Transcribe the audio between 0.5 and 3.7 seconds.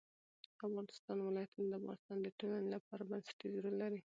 افغانستان ولايتونه د افغانستان د ټولنې لپاره بنسټيز